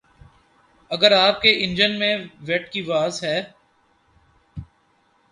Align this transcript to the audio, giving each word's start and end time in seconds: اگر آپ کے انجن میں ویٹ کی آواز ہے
اگر 0.91 1.11
آپ 1.11 1.41
کے 1.41 1.51
انجن 1.63 1.97
میں 1.99 2.15
ویٹ 2.39 2.71
کی 2.71 2.81
آواز 2.81 3.23
ہے 3.23 3.37